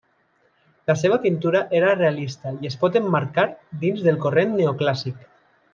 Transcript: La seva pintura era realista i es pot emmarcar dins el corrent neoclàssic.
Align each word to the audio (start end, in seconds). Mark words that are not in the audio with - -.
La 0.91 0.95
seva 1.01 1.19
pintura 1.25 1.61
era 1.81 1.93
realista 1.99 2.55
i 2.65 2.71
es 2.73 2.79
pot 2.85 2.99
emmarcar 3.03 3.47
dins 3.85 4.09
el 4.15 4.19
corrent 4.27 4.61
neoclàssic. 4.63 5.21